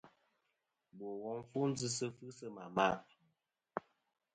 Bò 0.97 1.07
wom 1.21 1.39
fu 1.49 1.59
ndzɨsɨ 1.71 2.05
fɨsɨ 2.17 2.45
ma 2.55 2.63
màʼ. 2.75 2.99